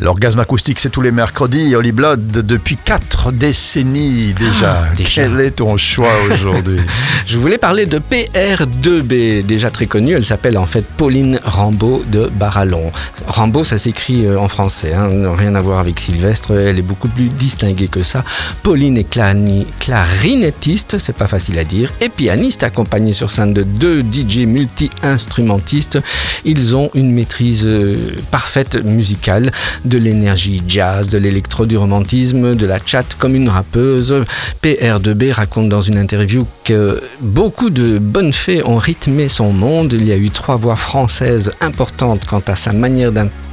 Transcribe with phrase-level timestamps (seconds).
[0.00, 1.74] L'orgasme acoustique, c'est tous les mercredis.
[1.74, 4.84] Holly Blood, depuis quatre décennies déjà.
[4.92, 5.22] Ah, déjà.
[5.24, 6.78] Quel est ton choix aujourd'hui
[7.26, 10.12] Je voulais parler de PR2B, déjà très connue.
[10.14, 12.92] Elle s'appelle en fait Pauline Rambaud de Barallon.
[13.26, 16.52] Rambaud, ça s'écrit euh, en français, hein, rien à voir avec Sylvestre.
[16.56, 18.22] Elle est beaucoup plus distinguée que ça.
[18.62, 23.64] Pauline est clani- clarinettiste, c'est pas facile à dire, et pianiste, accompagnée sur scène de
[23.64, 25.98] deux DJ multi-instrumentistes.
[26.44, 27.96] Ils ont une maîtrise euh,
[28.30, 29.50] parfaite musicale,
[29.88, 34.24] de l'énergie jazz, de l'électro, du romantisme, de la chat comme une rappeuse.
[34.62, 39.92] PR2B raconte dans une interview que beaucoup de bonnes fées ont rythmé son monde.
[39.92, 43.47] Il y a eu trois voix françaises importantes quant à sa manière d'interpréter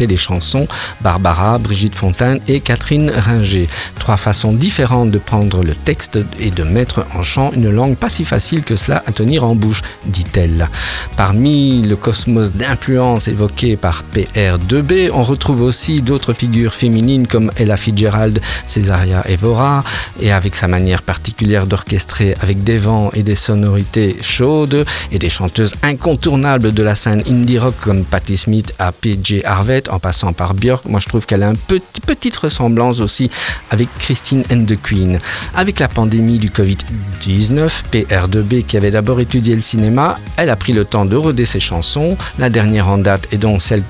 [0.00, 0.66] les chansons,
[1.00, 3.68] Barbara, Brigitte Fontaine et Catherine Ringer.
[3.98, 8.08] Trois façons différentes de prendre le texte et de mettre en chant une langue pas
[8.08, 10.68] si facile que cela à tenir en bouche, dit-elle.
[11.16, 17.76] Parmi le cosmos d'influence évoqué par PR2B, on retrouve aussi d'autres figures féminines comme Ella
[17.76, 19.84] Fitzgerald, Césaria Evora,
[20.20, 25.30] et avec sa manière particulière d'orchestrer avec des vents et des sonorités chaudes, et des
[25.30, 29.42] chanteuses incontournables de la scène indie rock comme Patti Smith à PJ
[29.90, 30.86] En passant par Björk.
[30.86, 33.30] Moi, je trouve qu'elle a une petit, petite ressemblance aussi
[33.70, 35.18] avec Christine and the Queen.
[35.54, 40.72] Avec la pandémie du Covid-19, PR2B, qui avait d'abord étudié le cinéma, elle a pris
[40.72, 42.16] le temps de roder ses chansons.
[42.38, 43.82] La dernière en date est donc celle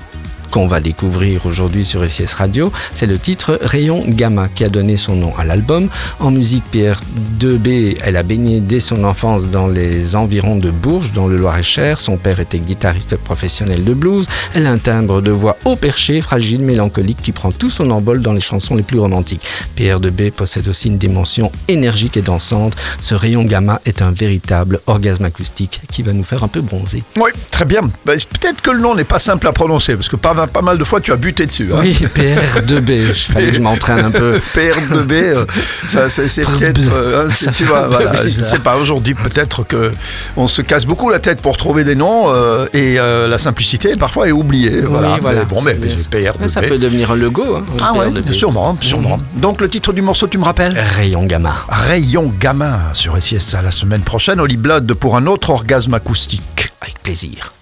[0.53, 4.97] qu'on va découvrir aujourd'hui sur SIS Radio, c'est le titre Rayon Gamma qui a donné
[4.97, 5.89] son nom à l'album.
[6.19, 11.25] En musique PR2B, elle a baigné dès son enfance dans les environs de Bourges, dans
[11.25, 11.99] le Loir-et-Cher.
[11.99, 14.27] Son père était guitariste professionnel de blues.
[14.53, 18.21] Elle a un timbre de voix haut perché, fragile, mélancolique qui prend tout son envol
[18.21, 19.41] dans les chansons les plus romantiques.
[19.75, 22.75] PR2B possède aussi une dimension énergique et dansante.
[23.01, 27.01] Ce Rayon Gamma est un véritable orgasme acoustique qui va nous faire un peu bronzer.
[27.17, 27.81] Oui, très bien.
[28.05, 30.77] Ben, Peut-être que le nom n'est pas simple à prononcer, parce que pas, pas mal
[30.77, 31.69] de fois tu as buté dessus.
[31.73, 31.77] hein.
[31.81, 34.39] Oui, PR2B, il fallait que je m'entraîne un peu.
[34.55, 35.45] PR2B, euh,
[35.87, 36.81] ça, c'est c'est peut-être.
[36.93, 39.91] euh, hein, c'est- tu vois, voilà, je ne sais pas, aujourd'hui, peut-être que
[40.37, 43.95] on se casse beaucoup la tête pour trouver des noms euh, et euh, la simplicité
[43.97, 44.81] parfois est oubliée.
[44.81, 45.17] voilà.
[45.21, 45.39] voilà.
[45.41, 46.35] Mais bon, mais, mais C'est- PR2B.
[46.41, 47.55] Mais ça peut devenir un logo.
[47.57, 48.33] Hein, Ah ouais, PR2B.
[48.33, 49.19] sûrement, sûrement.
[49.35, 50.77] Donc le titre du morceau, tu me rappelles?
[50.97, 51.53] Rayon Gamma.
[51.69, 54.39] Rayon gamin sur SISA la semaine prochaine.
[54.39, 56.69] Holly Blood pour un autre orgasme acoustique.
[56.81, 57.53] Avec plaisir.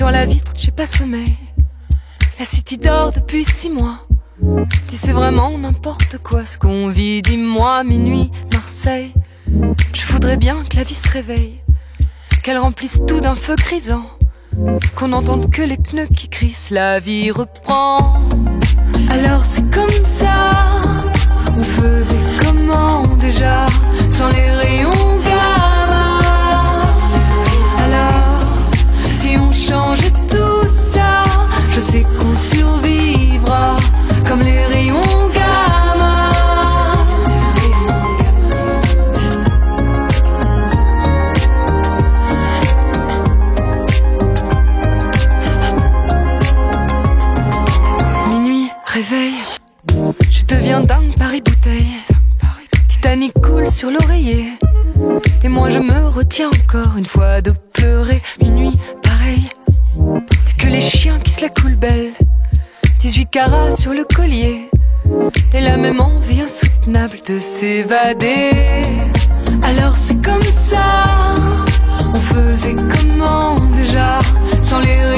[0.00, 1.34] Sur la vitre, j'ai pas sommeil.
[2.38, 3.98] La city dort depuis six mois.
[4.88, 9.12] Dis c'est vraiment n'importe quoi ce qu'on vit, dis-moi, minuit, Marseille.
[9.92, 11.60] Je voudrais bien que la vie se réveille,
[12.42, 14.06] qu'elle remplisse tout d'un feu grisant,
[14.96, 18.22] qu'on n'entende que les pneus qui crissent, la vie reprend.
[19.10, 20.79] Alors c'est comme ça,
[34.26, 35.00] comme les rayons
[35.34, 36.30] gamma.
[48.28, 49.34] Minuit, réveil,
[50.30, 51.86] je deviens dingue Paris bouteille.
[52.88, 54.52] Titanic coule sur l'oreiller.
[55.42, 58.22] Et moi je me retiens encore une fois de pleurer.
[58.42, 59.42] Minuit, pareil.
[60.58, 62.12] Que les chiens qui se la coulent belle.
[63.00, 64.68] 18 carats sur le collier.
[65.54, 68.50] Et la même envie insoutenable de s'évader.
[69.62, 71.34] Alors c'est comme ça.
[72.14, 74.18] On faisait comment déjà
[74.60, 75.09] sans les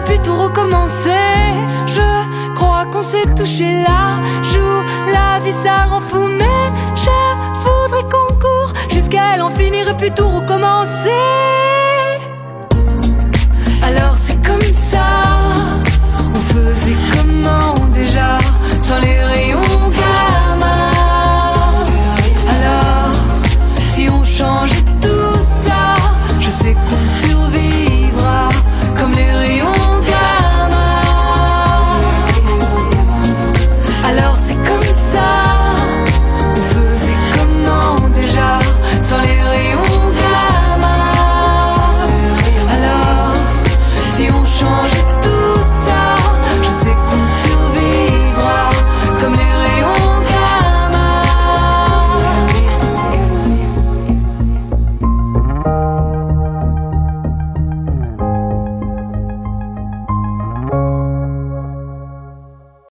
[0.00, 1.10] et puis tout recommencer.
[1.86, 4.20] Je crois qu'on s'est touché là.
[4.42, 4.82] Joue
[5.12, 6.26] la vie, ça rend fou.
[6.38, 6.66] Mais
[6.96, 7.18] je
[7.64, 11.19] voudrais qu'on court jusqu'à elle en finir et puis tout recommencer.